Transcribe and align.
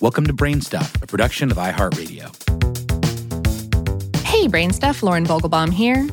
Welcome 0.00 0.26
to 0.28 0.32
Brainstuff, 0.32 1.02
a 1.02 1.06
production 1.06 1.50
of 1.50 1.58
iHeartRadio. 1.58 2.34
Hey, 4.24 4.48
Brainstuff, 4.48 5.02
Lauren 5.02 5.26
Vogelbaum 5.26 5.70
here. 5.70 6.08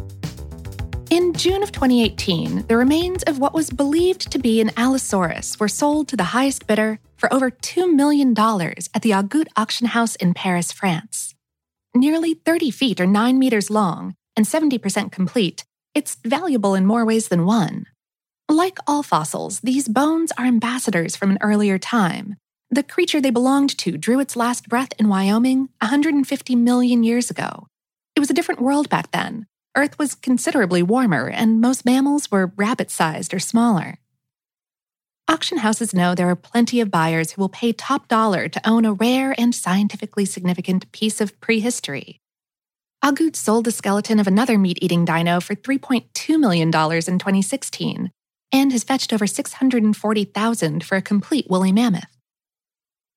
In 1.09 1.31
June 1.31 1.63
of 1.63 1.71
2018, 1.71 2.67
the 2.67 2.75
remains 2.75 3.23
of 3.23 3.39
what 3.39 3.53
was 3.53 3.69
believed 3.69 4.29
to 4.29 4.39
be 4.39 4.59
an 4.59 4.71
Allosaurus 4.75 5.57
were 5.57 5.69
sold 5.69 6.09
to 6.09 6.17
the 6.17 6.35
highest 6.35 6.67
bidder 6.67 6.99
for 7.15 7.33
over 7.33 7.49
$2 7.49 7.95
million 7.95 8.31
at 8.37 9.03
the 9.03 9.11
Aguttes 9.11 9.47
auction 9.55 9.87
house 9.87 10.17
in 10.17 10.33
Paris, 10.33 10.73
France. 10.73 11.33
Nearly 11.95 12.33
30 12.33 12.71
feet 12.71 12.99
or 12.99 13.07
9 13.07 13.39
meters 13.39 13.69
long 13.69 14.15
and 14.35 14.45
70% 14.45 15.13
complete, 15.13 15.63
it's 15.93 16.17
valuable 16.25 16.75
in 16.75 16.85
more 16.85 17.05
ways 17.05 17.29
than 17.29 17.45
one. 17.45 17.85
Like 18.49 18.79
all 18.85 19.01
fossils, 19.01 19.61
these 19.61 19.87
bones 19.87 20.33
are 20.37 20.43
ambassadors 20.43 21.15
from 21.15 21.31
an 21.31 21.37
earlier 21.39 21.77
time. 21.77 22.35
The 22.69 22.83
creature 22.83 23.21
they 23.21 23.29
belonged 23.29 23.77
to 23.77 23.97
drew 23.97 24.19
its 24.19 24.35
last 24.35 24.67
breath 24.67 24.93
in 24.99 25.07
Wyoming 25.07 25.69
150 25.79 26.55
million 26.55 27.01
years 27.01 27.29
ago. 27.29 27.67
It 28.15 28.19
was 28.19 28.29
a 28.29 28.33
different 28.33 28.61
world 28.61 28.89
back 28.89 29.11
then. 29.11 29.47
Earth 29.77 29.97
was 29.97 30.15
considerably 30.15 30.83
warmer, 30.83 31.29
and 31.29 31.61
most 31.61 31.85
mammals 31.85 32.29
were 32.29 32.51
rabbit 32.57 32.91
sized 32.91 33.33
or 33.33 33.39
smaller. 33.39 33.99
Auction 35.29 35.59
houses 35.59 35.93
know 35.93 36.13
there 36.13 36.29
are 36.29 36.35
plenty 36.35 36.81
of 36.81 36.91
buyers 36.91 37.31
who 37.31 37.41
will 37.41 37.49
pay 37.49 37.71
top 37.71 38.07
dollar 38.07 38.49
to 38.49 38.69
own 38.69 38.85
a 38.85 38.93
rare 38.93 39.33
and 39.37 39.55
scientifically 39.55 40.25
significant 40.25 40.91
piece 40.91 41.21
of 41.21 41.39
prehistory. 41.39 42.19
Aguttes 43.03 43.37
sold 43.37 43.65
the 43.65 43.71
skeleton 43.71 44.19
of 44.19 44.27
another 44.27 44.57
meat 44.57 44.79
eating 44.81 45.05
dino 45.05 45.39
for 45.39 45.55
$3.2 45.55 46.39
million 46.39 46.67
in 46.67 46.71
2016 46.71 48.11
and 48.51 48.71
has 48.71 48.83
fetched 48.83 49.13
over 49.13 49.25
$640,000 49.25 50.83
for 50.83 50.97
a 50.97 51.01
complete 51.01 51.47
woolly 51.49 51.71
mammoth. 51.71 52.16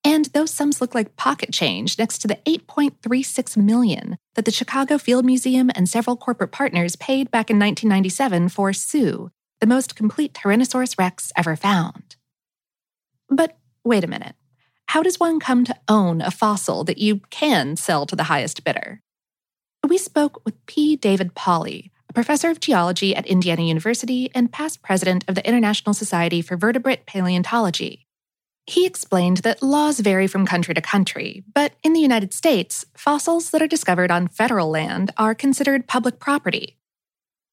And 0.02 0.26
those 0.26 0.50
sums 0.50 0.80
look 0.80 0.94
like 0.94 1.16
pocket 1.16 1.52
change 1.52 1.98
next 1.98 2.18
to 2.18 2.28
the 2.28 2.38
8.36 2.46 3.56
million 3.56 4.16
that 4.34 4.44
the 4.44 4.50
Chicago 4.50 4.96
Field 4.96 5.24
Museum 5.24 5.70
and 5.74 5.88
several 5.88 6.16
corporate 6.16 6.52
partners 6.52 6.96
paid 6.96 7.30
back 7.30 7.50
in 7.50 7.58
1997 7.58 8.48
for 8.48 8.72
Sue, 8.72 9.30
the 9.60 9.66
most 9.66 9.94
complete 9.94 10.32
Tyrannosaurus 10.32 10.98
rex 10.98 11.32
ever 11.36 11.54
found. 11.54 12.16
But 13.28 13.58
wait 13.84 14.04
a 14.04 14.08
minute. 14.08 14.34
How 14.88 15.02
does 15.02 15.20
one 15.20 15.38
come 15.38 15.64
to 15.64 15.76
own 15.86 16.20
a 16.20 16.30
fossil 16.30 16.82
that 16.84 16.98
you 16.98 17.20
can 17.30 17.76
sell 17.76 18.06
to 18.06 18.16
the 18.16 18.24
highest 18.24 18.64
bidder? 18.64 19.02
We 19.86 19.98
spoke 19.98 20.44
with 20.44 20.66
P. 20.66 20.96
David 20.96 21.34
Polly, 21.34 21.92
a 22.08 22.12
professor 22.12 22.50
of 22.50 22.58
geology 22.58 23.14
at 23.14 23.26
Indiana 23.26 23.62
University 23.62 24.30
and 24.34 24.52
past 24.52 24.82
president 24.82 25.24
of 25.28 25.36
the 25.36 25.46
International 25.46 25.94
Society 25.94 26.42
for 26.42 26.56
Vertebrate 26.56 27.06
Paleontology. 27.06 28.08
He 28.70 28.86
explained 28.86 29.38
that 29.38 29.64
laws 29.64 29.98
vary 29.98 30.28
from 30.28 30.46
country 30.46 30.74
to 30.74 30.80
country, 30.80 31.42
but 31.56 31.72
in 31.82 31.92
the 31.92 31.98
United 31.98 32.32
States, 32.32 32.84
fossils 32.96 33.50
that 33.50 33.60
are 33.60 33.66
discovered 33.66 34.12
on 34.12 34.28
federal 34.28 34.70
land 34.70 35.10
are 35.16 35.34
considered 35.34 35.88
public 35.88 36.20
property. 36.20 36.78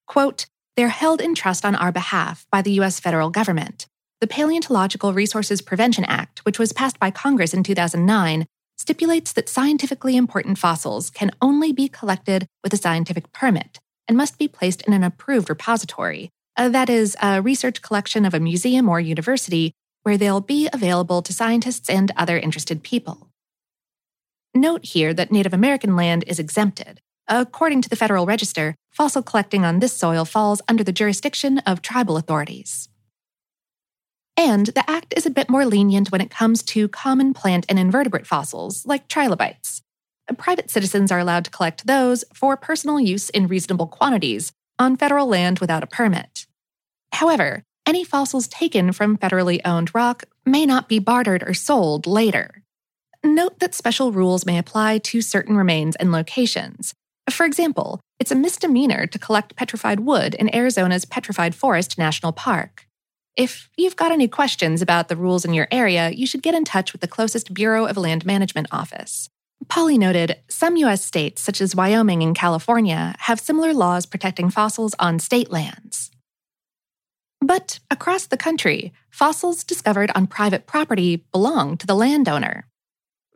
Quote, 0.05 0.45
they're 0.75 0.89
held 0.89 1.19
in 1.19 1.33
trust 1.33 1.65
on 1.65 1.73
our 1.73 1.91
behalf 1.91 2.45
by 2.51 2.61
the 2.61 2.73
U.S. 2.73 2.99
federal 2.99 3.31
government. 3.31 3.87
The 4.21 4.27
Paleontological 4.27 5.11
Resources 5.11 5.59
Preservation 5.59 6.03
Act, 6.03 6.45
which 6.45 6.59
was 6.59 6.71
passed 6.71 6.99
by 6.99 7.09
Congress 7.09 7.51
in 7.51 7.63
2009, 7.63 8.45
stipulates 8.77 9.33
that 9.33 9.49
scientifically 9.49 10.17
important 10.17 10.59
fossils 10.59 11.09
can 11.09 11.31
only 11.41 11.73
be 11.73 11.89
collected 11.89 12.45
with 12.63 12.73
a 12.73 12.77
scientific 12.77 13.33
permit 13.33 13.79
and 14.07 14.17
must 14.17 14.37
be 14.37 14.47
placed 14.47 14.83
in 14.83 14.93
an 14.93 15.03
approved 15.03 15.49
repository, 15.49 16.29
uh, 16.57 16.69
that 16.69 16.91
is, 16.91 17.17
a 17.23 17.41
research 17.41 17.81
collection 17.81 18.23
of 18.23 18.35
a 18.35 18.39
museum 18.39 18.87
or 18.87 18.99
university 18.99 19.73
where 20.07 20.17
they'll 20.17 20.39
be 20.39 20.69
available 20.71 21.21
to 21.21 21.33
scientists 21.33 21.89
and 21.89 22.13
other 22.15 22.39
interested 22.39 22.81
people. 22.81 23.29
Note 24.55 24.85
here 24.85 25.13
that 25.13 25.33
Native 25.33 25.53
American 25.53 25.97
land 25.97 26.23
is 26.25 26.39
exempted. 26.39 27.01
According 27.27 27.81
to 27.81 27.89
the 27.89 27.97
Federal 27.97 28.25
Register, 28.25 28.73
fossil 28.89 29.21
collecting 29.21 29.65
on 29.65 29.79
this 29.79 29.91
soil 29.91 30.23
falls 30.23 30.61
under 30.69 30.81
the 30.81 30.93
jurisdiction 30.93 31.59
of 31.59 31.81
tribal 31.81 32.15
authorities. 32.15 32.87
And 34.37 34.67
the 34.67 34.89
Act 34.89 35.13
is 35.17 35.25
a 35.25 35.29
bit 35.29 35.49
more 35.49 35.65
lenient 35.65 36.09
when 36.09 36.21
it 36.21 36.31
comes 36.31 36.63
to 36.63 36.87
common 36.87 37.33
plant 37.33 37.65
and 37.67 37.77
invertebrate 37.77 38.25
fossils, 38.25 38.85
like 38.85 39.09
trilobites 39.09 39.81
private 40.37 40.69
citizens 40.69 41.11
are 41.11 41.19
allowed 41.19 41.45
to 41.45 41.51
collect 41.51 41.87
those 41.87 42.23
for 42.33 42.57
personal 42.57 42.99
use 42.99 43.29
in 43.29 43.47
reasonable 43.47 43.87
quantities 43.87 44.51
on 44.79 44.97
federal 44.97 45.27
land 45.27 45.59
without 45.59 45.83
a 45.83 45.87
permit. 45.87 46.45
However, 47.13 47.63
any 47.87 48.03
fossils 48.03 48.49
taken 48.49 48.91
from 48.91 49.17
federally 49.17 49.61
owned 49.63 49.95
rock 49.95 50.25
may 50.45 50.65
not 50.65 50.89
be 50.89 50.99
bartered 50.99 51.41
or 51.41 51.53
sold 51.53 52.05
later. 52.05 52.61
Note 53.23 53.59
that 53.59 53.73
special 53.73 54.11
rules 54.11 54.45
may 54.45 54.57
apply 54.57 54.99
to 54.99 55.21
certain 55.21 55.55
remains 55.55 55.95
and 55.95 56.11
locations. 56.11 56.93
For 57.29 57.45
example, 57.45 58.01
it's 58.19 58.31
a 58.31 58.35
misdemeanor 58.35 59.07
to 59.07 59.19
collect 59.19 59.55
petrified 59.55 60.01
wood 60.01 60.35
in 60.35 60.53
Arizona's 60.53 61.05
Petrified 61.05 61.55
Forest 61.55 61.97
National 61.97 62.31
Park. 62.33 62.85
If 63.37 63.69
you've 63.77 63.95
got 63.95 64.11
any 64.11 64.27
questions 64.27 64.81
about 64.81 65.07
the 65.07 65.15
rules 65.15 65.45
in 65.45 65.53
your 65.53 65.67
area, 65.71 66.09
you 66.09 66.27
should 66.27 66.41
get 66.43 66.55
in 66.55 66.65
touch 66.65 66.91
with 66.91 67.01
the 67.01 67.07
closest 67.07 67.53
Bureau 67.53 67.85
of 67.85 67.95
Land 67.95 68.25
Management 68.25 68.67
office. 68.71 69.29
Polly 69.69 69.97
noted 69.97 70.37
some 70.49 70.75
U.S. 70.77 71.05
states, 71.05 71.41
such 71.41 71.61
as 71.61 71.75
Wyoming 71.75 72.23
and 72.23 72.35
California, 72.35 73.15
have 73.19 73.39
similar 73.39 73.73
laws 73.73 74.05
protecting 74.05 74.49
fossils 74.49 74.95
on 74.99 75.19
state 75.19 75.51
lands. 75.51 75.86
But 77.47 77.79
across 77.89 78.25
the 78.25 78.35
country, 78.35 78.91
fossils 79.09 79.63
discovered 79.63 80.11
on 80.13 80.27
private 80.27 80.67
property 80.67 81.23
belong 81.31 81.77
to 81.77 81.87
the 81.87 81.95
landowner. 81.95 82.67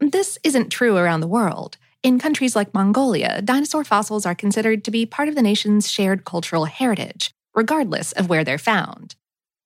This 0.01 0.37
isn't 0.43 0.69
true 0.69 0.97
around 0.97 1.21
the 1.21 1.29
world. 1.29 1.77
In 2.03 2.19
countries 2.19 2.53
like 2.53 2.73
Mongolia, 2.73 3.41
dinosaur 3.41 3.85
fossils 3.85 4.25
are 4.25 4.35
considered 4.35 4.83
to 4.83 4.91
be 4.91 5.05
part 5.05 5.29
of 5.29 5.35
the 5.35 5.41
nation's 5.41 5.89
shared 5.89 6.25
cultural 6.25 6.65
heritage, 6.65 7.31
regardless 7.55 8.11
of 8.11 8.27
where 8.27 8.43
they're 8.43 8.57
found. 8.57 9.15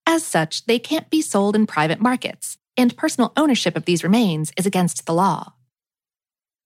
As 0.05 0.23
such, 0.23 0.67
they 0.67 0.77
can't 0.77 1.09
be 1.09 1.23
sold 1.23 1.55
in 1.55 1.65
private 1.65 1.99
markets, 1.99 2.59
and 2.77 2.95
personal 2.95 3.33
ownership 3.35 3.75
of 3.75 3.85
these 3.85 4.03
remains 4.03 4.51
is 4.55 4.67
against 4.67 5.07
the 5.07 5.13
law. 5.13 5.53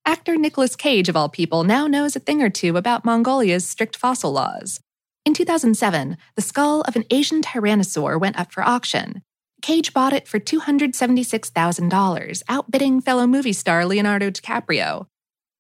Actor 0.06 0.36
Nicolas 0.36 0.76
Cage, 0.76 1.08
of 1.08 1.16
all 1.16 1.30
people, 1.30 1.64
now 1.64 1.88
knows 1.88 2.18
a 2.18 2.20
thing 2.20 2.42
or 2.42 2.50
two 2.50 2.76
about 2.76 3.06
Mongolia's 3.06 3.66
strict 3.66 3.96
fossil 3.96 4.34
laws. 4.34 4.82
In 5.25 5.34
2007, 5.34 6.18
the 6.35 6.41
skull 6.41 6.81
of 6.81 6.96
an 6.96 7.06
Asian 7.12 7.41
tyrannosaur 7.41 8.19
went 8.19 8.40
up 8.40 8.52
for 8.52 8.63
auction. 8.63 9.22
Cage 9.62 9.94
bought 9.94 10.13
it 10.13 10.28
for 10.28 10.40
$276,000, 10.40 12.41
outbidding 12.47 13.02
fellow 13.02 13.28
movie 13.28 13.53
star 13.53 13.85
Leonardo 13.85 14.30
DiCaprio. 14.30 15.07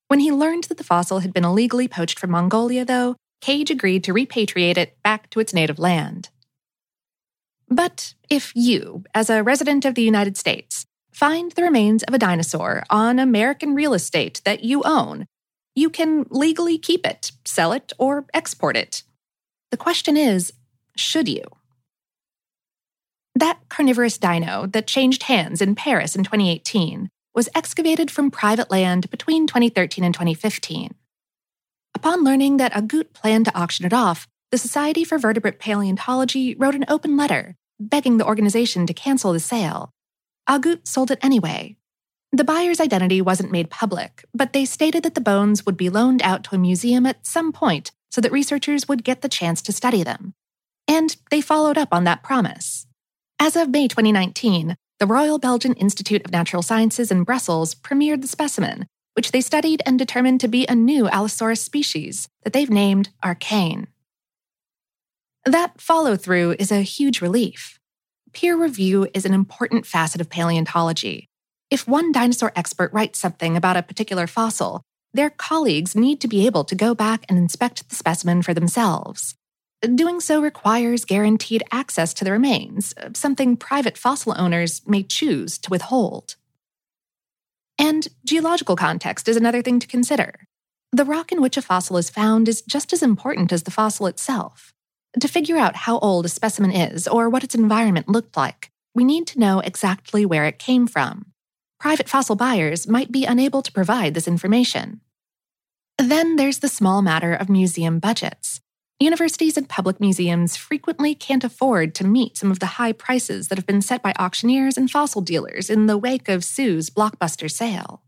When 0.07 0.21
he 0.21 0.31
learned 0.31 0.65
that 0.65 0.77
the 0.77 0.83
fossil 0.83 1.19
had 1.19 1.33
been 1.33 1.45
illegally 1.45 1.87
poached 1.87 2.17
from 2.17 2.31
Mongolia, 2.31 2.85
though, 2.85 3.15
Cage 3.41 3.69
agreed 3.69 4.03
to 4.05 4.13
repatriate 4.13 4.77
it 4.77 4.97
back 5.03 5.29
to 5.29 5.39
its 5.39 5.53
native 5.53 5.79
land. 5.79 6.29
But 7.67 8.15
if 8.29 8.51
you, 8.55 9.03
as 9.13 9.29
a 9.29 9.43
resident 9.43 9.85
of 9.85 9.95
the 9.95 10.01
United 10.01 10.37
States, 10.37 10.85
find 11.11 11.51
the 11.51 11.63
remains 11.63 12.03
of 12.03 12.13
a 12.13 12.19
dinosaur 12.19 12.83
on 12.89 13.19
American 13.19 13.75
real 13.75 13.93
estate 13.93 14.41
that 14.45 14.63
you 14.63 14.81
own. 14.83 15.25
You 15.75 15.89
can 15.89 16.25
legally 16.29 16.77
keep 16.77 17.05
it, 17.05 17.31
sell 17.45 17.71
it, 17.71 17.93
or 17.99 18.25
export 18.33 18.75
it. 18.75 19.03
The 19.71 19.77
question 19.77 20.17
is 20.17 20.53
should 20.95 21.27
you? 21.27 21.43
That 23.35 23.59
carnivorous 23.69 24.17
dino 24.17 24.65
that 24.67 24.87
changed 24.87 25.23
hands 25.23 25.61
in 25.61 25.75
Paris 25.75 26.15
in 26.15 26.23
2018 26.23 27.09
was 27.33 27.49
excavated 27.55 28.11
from 28.11 28.31
private 28.31 28.69
land 28.69 29.09
between 29.09 29.47
2013 29.47 30.03
and 30.03 30.13
2015. 30.13 30.95
Upon 31.95 32.23
learning 32.23 32.57
that 32.57 32.73
Aguttes 32.73 33.13
planned 33.13 33.45
to 33.45 33.57
auction 33.57 33.85
it 33.85 33.93
off, 33.93 34.27
the 34.51 34.57
Society 34.57 35.03
for 35.03 35.17
Vertebrate 35.17 35.59
Paleontology 35.59 36.55
wrote 36.55 36.75
an 36.75 36.85
open 36.87 37.15
letter 37.15 37.55
begging 37.79 38.17
the 38.17 38.25
organization 38.25 38.85
to 38.87 38.93
cancel 38.93 39.31
the 39.31 39.39
sale 39.39 39.93
Aguttes 40.49 40.87
sold 40.87 41.11
it 41.11 41.19
anyway. 41.21 41.75
The 42.31 42.43
buyer's 42.43 42.79
identity 42.79 43.21
wasn't 43.21 43.51
made 43.51 43.69
public, 43.69 44.25
but 44.33 44.51
they 44.51 44.65
stated 44.65 45.03
that 45.03 45.13
the 45.13 45.21
bones 45.21 45.63
would 45.63 45.77
be 45.77 45.91
loaned 45.91 46.23
out 46.23 46.43
to 46.45 46.55
a 46.55 46.59
museum 46.59 47.05
at 47.05 47.27
some 47.27 47.51
point 47.51 47.91
so 48.09 48.21
that 48.21 48.31
researchers 48.31 48.87
would 48.87 49.03
get 49.03 49.21
the 49.21 49.29
chance 49.29 49.61
to 49.63 49.71
study 49.71 50.03
them. 50.03 50.33
And 50.87 51.15
they 51.29 51.41
followed 51.41 51.77
up 51.77 51.89
on 51.91 52.03
that 52.05 52.23
promise. 52.23 52.87
As 53.39 53.55
of 53.55 53.69
May 53.69 53.87
2019, 53.87 54.75
the 54.99 55.07
Royal 55.07 55.39
Belgian 55.39 55.73
Institute 55.75 56.25
of 56.25 56.31
Natural 56.31 56.61
Sciences 56.61 57.11
in 57.11 57.23
Brussels 57.23 57.73
premiered 57.73 58.21
the 58.21 58.27
specimen, 58.27 58.85
which 59.13 59.31
they 59.31 59.41
studied 59.41 59.81
and 59.85 59.97
determined 59.97 60.41
to 60.41 60.47
be 60.47 60.65
a 60.67 60.75
new 60.75 61.07
Allosaurus 61.07 61.61
species 61.61 62.27
that 62.43 62.51
they've 62.53 62.69
named 62.69 63.09
Arkane. 63.23 63.87
That 65.45 65.79
follow 65.79 66.17
through 66.17 66.55
is 66.59 66.71
a 66.71 66.81
huge 66.81 67.21
relief. 67.21 67.79
Peer 68.33 68.57
review 68.57 69.07
is 69.13 69.25
an 69.25 69.33
important 69.33 69.85
facet 69.85 70.21
of 70.21 70.29
paleontology. 70.29 71.27
If 71.71 71.87
one 71.87 72.11
dinosaur 72.11 72.51
expert 72.55 72.91
writes 72.91 73.19
something 73.19 73.55
about 73.55 73.77
a 73.77 73.83
particular 73.83 74.27
fossil, 74.27 74.81
their 75.13 75.29
colleagues 75.29 75.95
need 75.95 76.21
to 76.21 76.27
be 76.27 76.45
able 76.45 76.63
to 76.65 76.75
go 76.75 76.93
back 76.93 77.25
and 77.27 77.37
inspect 77.37 77.89
the 77.89 77.95
specimen 77.95 78.41
for 78.41 78.53
themselves. 78.53 79.35
Doing 79.81 80.19
so 80.19 80.41
requires 80.41 81.05
guaranteed 81.05 81.63
access 81.71 82.13
to 82.15 82.25
the 82.25 82.31
remains, 82.31 82.93
something 83.13 83.55
private 83.55 83.97
fossil 83.97 84.35
owners 84.37 84.81
may 84.85 85.03
choose 85.03 85.57
to 85.59 85.69
withhold. 85.69 86.35
And 87.77 88.07
geological 88.25 88.75
context 88.75 89.29
is 89.29 89.37
another 89.37 89.61
thing 89.61 89.79
to 89.79 89.87
consider. 89.87 90.35
The 90.91 91.05
rock 91.05 91.31
in 91.31 91.41
which 91.41 91.55
a 91.55 91.61
fossil 91.61 91.97
is 91.97 92.09
found 92.09 92.49
is 92.49 92.61
just 92.61 92.91
as 92.91 93.01
important 93.01 93.53
as 93.53 93.63
the 93.63 93.71
fossil 93.71 94.07
itself. 94.07 94.73
To 95.19 95.27
figure 95.27 95.57
out 95.57 95.75
how 95.75 95.97
old 95.99 96.25
a 96.25 96.29
specimen 96.29 96.71
is 96.71 97.07
or 97.07 97.29
what 97.29 97.43
its 97.43 97.55
environment 97.55 98.09
looked 98.09 98.35
like, 98.35 98.69
we 98.93 99.03
need 99.03 99.27
to 99.27 99.39
know 99.39 99.59
exactly 99.59 100.25
where 100.25 100.45
it 100.45 100.59
came 100.59 100.87
from. 100.87 101.27
Private 101.79 102.09
fossil 102.09 102.35
buyers 102.35 102.87
might 102.87 103.11
be 103.11 103.23
unable 103.23 103.61
to 103.61 103.71
provide 103.71 104.13
this 104.13 104.27
information. 104.27 104.99
Then 105.97 106.35
there's 106.35 106.59
the 106.59 106.67
small 106.67 107.01
matter 107.01 107.33
of 107.33 107.49
museum 107.49 107.99
budgets. 107.99 108.59
Universities 108.99 109.55
and 109.55 109.69
public 109.69 110.01
museums 110.01 110.57
frequently 110.57 111.15
can't 111.15 111.45
afford 111.45 111.95
to 111.95 112.05
meet 112.05 112.37
some 112.37 112.51
of 112.51 112.59
the 112.59 112.65
high 112.77 112.91
prices 112.91 113.47
that 113.47 113.57
have 113.57 113.65
been 113.65 113.81
set 113.81 114.03
by 114.03 114.13
auctioneers 114.19 114.77
and 114.77 114.91
fossil 114.91 115.21
dealers 115.21 115.69
in 115.69 115.85
the 115.85 115.97
wake 115.97 116.27
of 116.27 116.43
Sue's 116.43 116.89
blockbuster 116.89 117.49
sale. 117.49 118.03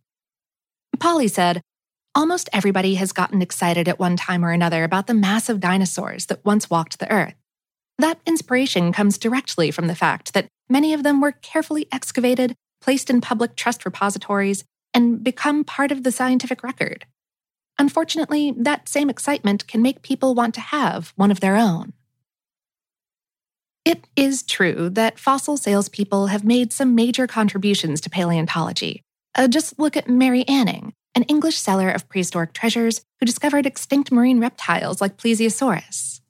Polly 1.00 1.30
said, 1.30 1.62
Almost 2.14 2.50
everybody 2.52 2.96
has 2.96 3.14
gotten 3.14 3.42
excited 3.42 3.88
at 3.88 4.00
one 4.00 4.18
time 4.18 4.44
or 4.44 4.52
another 4.52 4.84
about 4.84 5.08
the 5.08 5.14
massive 5.14 5.62
dinosaurs 5.62 6.26
that 6.26 6.44
once 6.44 6.70
walked 6.70 7.00
the 7.00 7.10
earth. 7.10 7.36
That 7.98 8.20
inspiration 8.26 8.92
comes 8.92 9.18
directly 9.18 9.72
from 9.72 9.88
the 9.88 9.96
fact 9.96 10.34
that 10.34 10.48
many 10.70 10.94
of 10.94 11.04
them 11.04 11.22
were 11.22 11.32
carefully 11.32 11.88
excavated, 11.90 12.54
placed 12.82 13.10
in 13.10 13.22
public 13.22 13.56
trust 13.56 13.86
repositories, 13.86 14.64
and 14.94 15.24
become 15.24 15.64
part 15.64 15.92
of 15.92 16.04
the 16.04 16.12
scientific 16.12 16.64
record. 16.64 17.06
Unfortunately, 17.80 18.54
that 18.58 18.90
same 18.90 19.10
excitement 19.10 19.68
can 19.68 19.82
make 19.82 20.02
people 20.02 20.36
want 20.36 20.54
to 20.56 20.62
have 20.62 21.14
one 21.16 21.32
of 21.32 21.40
their 21.40 21.56
own. 21.56 21.94
It 23.84 24.06
is 24.16 24.44
true 24.44 24.90
that 24.92 25.18
fossil 25.18 25.58
salespeople 25.58 26.28
have 26.28 26.44
made 26.44 26.72
some 26.72 26.94
major 26.94 27.26
contributions 27.26 28.00
to 28.02 28.10
paleontology. 28.10 29.02
Uh, 29.34 29.48
just 29.48 29.80
look 29.80 29.98
at 29.98 30.10
Mary 30.10 30.48
Anning, 30.48 30.94
an 31.16 31.24
English 31.24 31.58
seller 31.58 31.90
of 31.90 32.08
prehistoric 32.08 32.54
treasures 32.54 33.02
who 33.20 33.26
discovered 33.26 33.66
extinct 33.66 34.12
marine 34.12 34.40
reptiles 34.40 35.02
like 35.02 35.18
Plesiosaurus. 35.18 36.22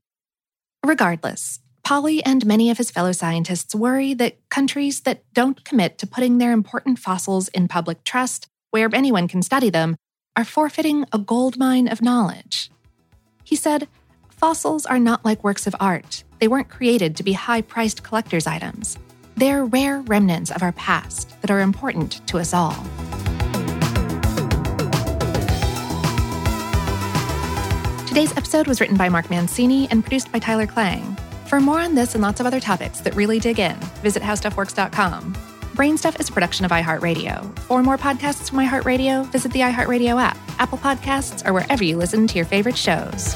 Regardless, 0.85 1.59
Polly 1.83 2.23
and 2.23 2.45
many 2.45 2.69
of 2.69 2.77
his 2.77 2.91
fellow 2.91 3.11
scientists 3.11 3.73
worry 3.73 4.13
that 4.13 4.37
countries 4.49 5.01
that 5.01 5.23
don't 5.33 5.63
commit 5.65 5.97
to 5.97 6.07
putting 6.07 6.37
their 6.37 6.51
important 6.51 6.99
fossils 6.99 7.47
in 7.49 7.67
public 7.67 8.03
trust, 8.03 8.47
where 8.69 8.89
anyone 8.93 9.27
can 9.27 9.41
study 9.41 9.69
them, 9.69 9.95
are 10.35 10.45
forfeiting 10.45 11.05
a 11.11 11.19
goldmine 11.19 11.87
of 11.87 12.01
knowledge. 12.01 12.71
He 13.43 13.55
said, 13.55 13.87
Fossils 14.29 14.85
are 14.85 14.99
not 14.99 15.25
like 15.25 15.43
works 15.43 15.67
of 15.67 15.75
art. 15.79 16.23
They 16.39 16.47
weren't 16.47 16.69
created 16.69 17.15
to 17.17 17.23
be 17.23 17.33
high 17.33 17.61
priced 17.61 18.03
collector's 18.03 18.47
items. 18.47 18.97
They're 19.35 19.65
rare 19.65 20.01
remnants 20.01 20.51
of 20.51 20.63
our 20.63 20.71
past 20.71 21.39
that 21.41 21.51
are 21.51 21.59
important 21.59 22.25
to 22.27 22.37
us 22.37 22.53
all. 22.53 22.75
Today's 28.07 28.35
episode 28.35 28.67
was 28.67 28.81
written 28.81 28.97
by 28.97 29.09
Mark 29.09 29.29
Mancini 29.29 29.87
and 29.89 30.03
produced 30.03 30.31
by 30.31 30.39
Tyler 30.39 30.67
Klang. 30.67 31.17
For 31.51 31.59
more 31.59 31.81
on 31.81 31.95
this 31.95 32.15
and 32.15 32.21
lots 32.21 32.39
of 32.39 32.45
other 32.45 32.61
topics 32.61 33.01
that 33.01 33.13
really 33.13 33.37
dig 33.37 33.59
in, 33.59 33.75
visit 34.03 34.23
howstuffworks.com. 34.23 35.33
Brainstuff 35.75 36.17
is 36.17 36.29
a 36.29 36.31
production 36.31 36.63
of 36.63 36.71
iHeartRadio. 36.71 37.59
For 37.59 37.83
more 37.83 37.97
podcasts 37.97 38.49
from 38.49 38.59
iHeartRadio, 38.59 39.29
visit 39.33 39.51
the 39.51 39.59
iHeartRadio 39.59 40.17
app, 40.17 40.37
Apple 40.59 40.77
Podcasts, 40.77 41.45
or 41.45 41.51
wherever 41.51 41.83
you 41.83 41.97
listen 41.97 42.25
to 42.25 42.35
your 42.37 42.45
favorite 42.45 42.77
shows. 42.77 43.35